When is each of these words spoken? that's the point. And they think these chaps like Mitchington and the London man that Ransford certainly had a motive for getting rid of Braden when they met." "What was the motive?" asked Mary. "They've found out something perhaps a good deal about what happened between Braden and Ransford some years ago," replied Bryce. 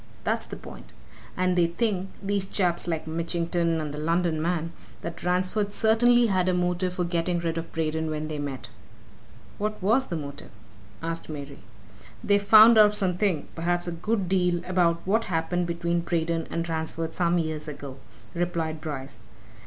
that's 0.23 0.47
the 0.47 0.55
point. 0.55 0.93
And 1.37 1.55
they 1.55 1.67
think 1.67 2.09
these 2.23 2.47
chaps 2.47 2.87
like 2.87 3.05
Mitchington 3.05 3.79
and 3.79 3.93
the 3.93 3.99
London 3.99 4.41
man 4.41 4.73
that 5.03 5.21
Ransford 5.21 5.71
certainly 5.71 6.25
had 6.25 6.49
a 6.49 6.55
motive 6.55 6.95
for 6.95 7.03
getting 7.03 7.37
rid 7.37 7.55
of 7.55 7.71
Braden 7.71 8.09
when 8.09 8.27
they 8.27 8.39
met." 8.39 8.69
"What 9.59 9.79
was 9.79 10.07
the 10.07 10.15
motive?" 10.15 10.49
asked 11.03 11.29
Mary. 11.29 11.59
"They've 12.23 12.41
found 12.41 12.79
out 12.79 12.95
something 12.95 13.47
perhaps 13.53 13.87
a 13.87 13.91
good 13.91 14.27
deal 14.27 14.63
about 14.65 15.01
what 15.05 15.25
happened 15.25 15.67
between 15.67 15.99
Braden 15.99 16.47
and 16.49 16.67
Ransford 16.67 17.13
some 17.13 17.37
years 17.37 17.67
ago," 17.67 17.97
replied 18.33 18.81
Bryce. 18.81 19.19